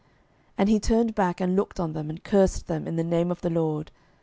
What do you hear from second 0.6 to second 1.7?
he turned back, and